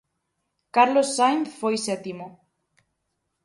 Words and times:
Carlos 0.75 1.09
Sainz 1.17 1.47
foi 1.59 1.75
sétimo. 1.87 2.27